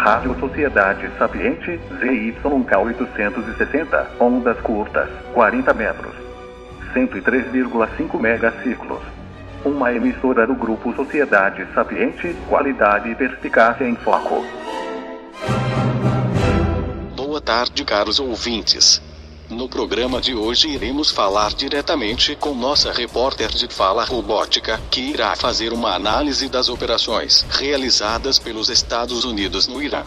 [0.00, 6.14] Rádio Sociedade Sapiente ZYK 860, ondas curtas, 40 metros.
[6.94, 9.02] 103,5 megaciclos.
[9.62, 14.42] Uma emissora do grupo Sociedade Sapiente, qualidade e perspicácia em foco.
[17.14, 19.02] Boa tarde, caros ouvintes.
[19.50, 25.34] No programa de hoje iremos falar diretamente com nossa repórter de fala robótica, que irá
[25.34, 30.04] fazer uma análise das operações realizadas pelos Estados Unidos no Irã.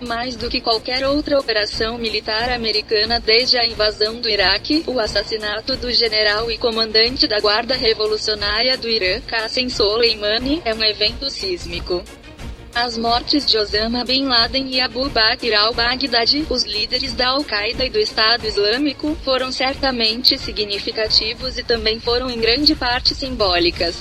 [0.00, 5.76] Mais do que qualquer outra operação militar americana desde a invasão do Iraque, o assassinato
[5.76, 12.02] do general e comandante da Guarda Revolucionária do Irã, Qasem Soleimani, é um evento sísmico.
[12.80, 17.90] As mortes de Osama Bin Laden e Abu Bakr al-Baghdadi, os líderes da Al-Qaeda e
[17.90, 24.00] do Estado Islâmico, foram certamente significativos e também foram em grande parte simbólicas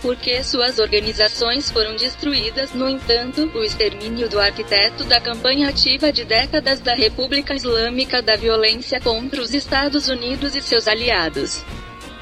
[0.00, 2.72] porque suas organizações foram destruídas.
[2.72, 8.36] No entanto, o extermínio do arquiteto da campanha ativa de décadas da República Islâmica da
[8.36, 11.64] violência contra os Estados Unidos e seus aliados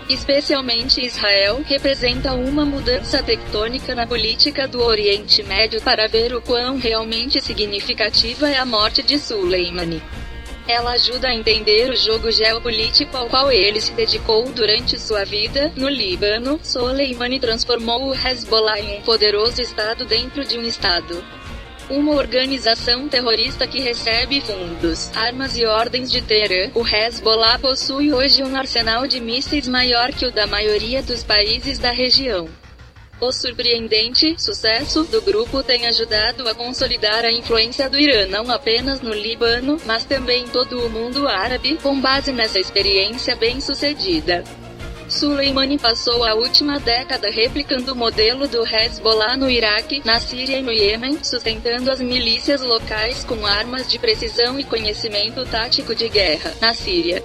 [0.08, 6.78] especialmente Israel, representa uma mudança tectônica na política do Oriente Médio para ver o quão
[6.78, 10.02] realmente significativa é a morte de Soleimani.
[10.66, 15.70] Ela ajuda a entender o jogo geopolítico ao qual ele se dedicou durante sua vida.
[15.76, 21.22] No Líbano, Soleimani transformou o Hezbollah em um poderoso Estado dentro de um Estado.
[21.90, 28.42] Uma organização terrorista que recebe fundos, armas e ordens de Teherã, o Hezbollah possui hoje
[28.42, 32.48] um arsenal de mísseis maior que o da maioria dos países da região.
[33.20, 39.02] O surpreendente sucesso do grupo tem ajudado a consolidar a influência do Irã não apenas
[39.02, 44.42] no Líbano, mas também em todo o mundo árabe, com base nessa experiência bem-sucedida.
[45.14, 50.62] Soleimani passou a última década replicando o modelo do Hezbollah no Iraque, na Síria e
[50.62, 56.52] no Iêmen, sustentando as milícias locais com armas de precisão e conhecimento tático de guerra,
[56.60, 57.22] na Síria.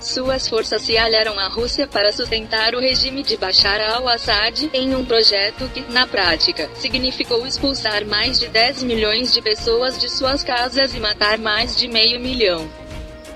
[0.00, 5.04] Suas forças se aliaram à Rússia para sustentar o regime de Bashar al-Assad em um
[5.04, 10.94] projeto que, na prática, significou expulsar mais de 10 milhões de pessoas de suas casas
[10.94, 12.85] e matar mais de meio milhão.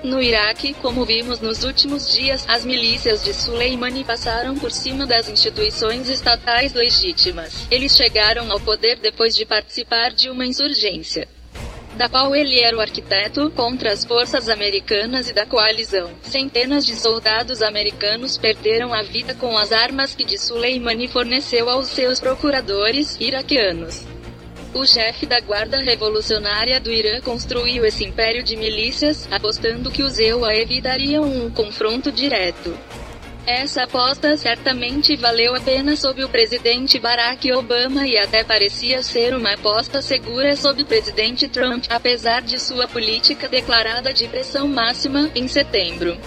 [0.03, 5.29] No Iraque, como vimos nos últimos dias, as milícias de Soleimani passaram por cima das
[5.29, 7.67] instituições estatais legítimas.
[7.69, 11.27] Eles chegaram ao poder depois de participar de uma insurgência
[11.95, 16.09] da qual ele era o arquiteto, contra as forças americanas e da coalizão.
[16.23, 21.87] Centenas de soldados americanos perderam a vida com as armas que de Soleimani forneceu aos
[21.87, 24.05] seus procuradores iraquianos.
[24.73, 30.17] O chefe da Guarda Revolucionária do Irã construiu esse império de milícias, apostando que os
[30.17, 32.77] EUA evitariam um confronto direto.
[33.45, 39.35] Essa aposta certamente valeu a pena sob o presidente Barack Obama e até parecia ser
[39.35, 45.29] uma aposta segura sob o presidente Trump, apesar de sua política declarada de pressão máxima
[45.35, 46.17] em setembro.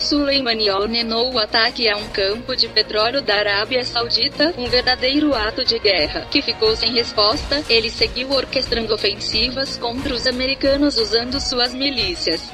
[0.00, 5.62] Soleimani ordenou o ataque a um campo de petróleo da Arábia Saudita, um verdadeiro ato
[5.62, 7.62] de guerra, que ficou sem resposta.
[7.68, 12.50] Ele seguiu orquestrando ofensivas contra os americanos usando suas milícias.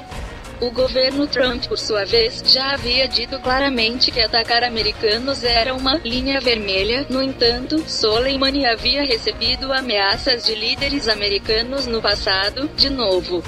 [0.61, 5.99] O governo Trump, por sua vez, já havia dito claramente que atacar americanos era uma
[5.99, 7.07] linha vermelha.
[7.09, 13.43] No entanto, Soleimani havia recebido ameaças de líderes americanos no passado, de novo.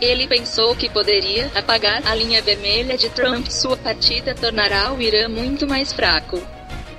[0.00, 3.48] Ele pensou que poderia apagar a linha vermelha de Trump.
[3.48, 6.40] Sua partida tornará o Irã muito mais fraco.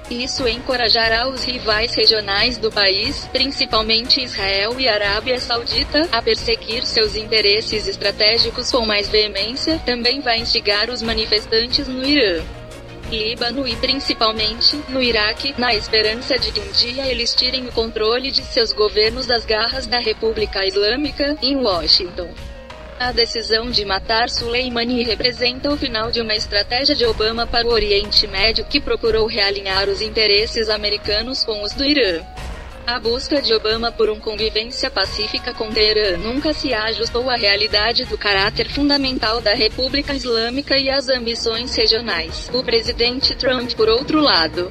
[0.10, 7.16] Isso encorajará os rivais regionais do país, principalmente Israel e Arábia Saudita, a perseguir seus
[7.16, 9.80] interesses estratégicos com mais veemência.
[9.86, 12.44] Também vai instigar os manifestantes no Irã.
[13.12, 18.30] Líbano e principalmente no Iraque, na esperança de que um dia eles tirem o controle
[18.32, 22.30] de seus governos das garras da República Islâmica, em Washington.
[23.00, 27.72] A decisão de matar Soleimani representa o final de uma estratégia de Obama para o
[27.72, 32.22] Oriente Médio que procurou realinhar os interesses americanos com os do Irã.
[32.86, 38.04] A busca de Obama por uma convivência pacífica com Teherã nunca se ajustou à realidade
[38.04, 42.52] do caráter fundamental da República Islâmica e às ambições regionais.
[42.54, 44.70] O presidente Trump, por outro lado,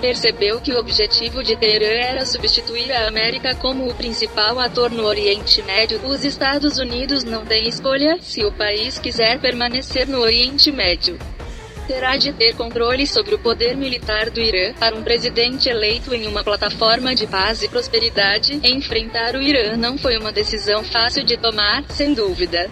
[0.00, 5.04] percebeu que o objetivo de Teherã era substituir a América como o principal ator no
[5.04, 6.00] Oriente Médio.
[6.06, 11.18] Os Estados Unidos não têm escolha se o país quiser permanecer no Oriente Médio.
[11.86, 14.74] Terá de ter controle sobre o poder militar do Irã.
[14.74, 19.96] Para um presidente eleito em uma plataforma de paz e prosperidade, enfrentar o Irã não
[19.96, 22.68] foi uma decisão fácil de tomar, sem dúvida.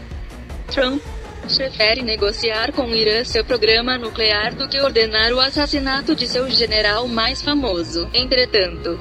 [0.73, 1.01] Trump
[1.47, 6.49] prefere negociar com o Irã seu programa nuclear do que ordenar o assassinato de seu
[6.51, 8.09] general mais famoso.
[8.15, 8.99] Entretanto,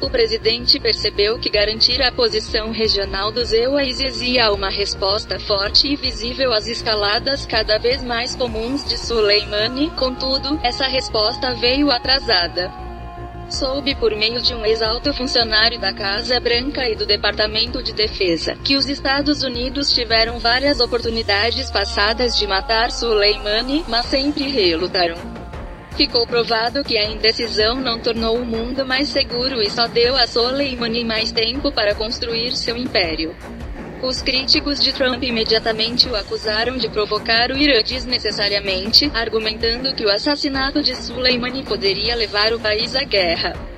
[0.00, 5.96] o presidente percebeu que garantir a posição regional dos EUA exigia uma resposta forte e
[5.96, 12.89] visível às escaladas cada vez mais comuns de Soleimani, contudo, essa resposta veio atrasada.
[13.50, 18.56] Soube por meio de um ex-alto funcionário da Casa Branca e do Departamento de Defesa
[18.62, 25.16] que os Estados Unidos tiveram várias oportunidades passadas de matar Soleimani, mas sempre relutaram.
[25.96, 30.28] Ficou provado que a indecisão não tornou o mundo mais seguro e só deu a
[30.28, 33.34] Soleimani mais tempo para construir seu império.
[34.02, 40.10] Os críticos de Trump imediatamente o acusaram de provocar o Irã desnecessariamente, argumentando que o
[40.10, 43.69] assassinato de Soleimani poderia levar o país à guerra.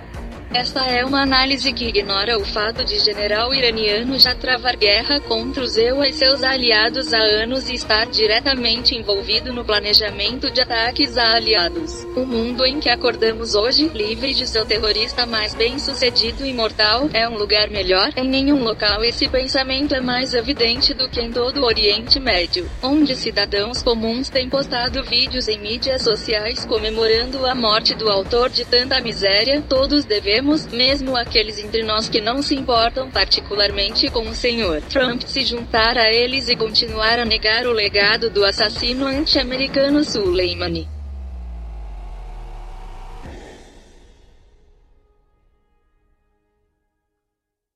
[0.55, 5.63] Esta é uma análise que ignora o fato de general iraniano já travar guerra contra
[5.63, 11.17] os EUA e seus aliados há anos e estar diretamente envolvido no planejamento de ataques
[11.17, 12.05] a aliados.
[12.15, 17.27] O mundo em que acordamos hoje, livre de seu terrorista mais bem-sucedido e mortal, é
[17.27, 18.13] um lugar melhor.
[18.15, 22.71] Em nenhum local esse pensamento é mais evidente do que em todo o Oriente Médio,
[22.83, 28.67] onde cidadãos comuns têm postado vídeos em mídias sociais comemorando a morte do autor de
[28.67, 29.63] tanta miséria.
[29.67, 34.83] Todos devemos devemos, mesmo aqueles entre nós que não se importam particularmente com o Senhor
[34.83, 41.02] Trump, se juntar a eles e continuar a negar o legado do assassino anti-americano Soleimani.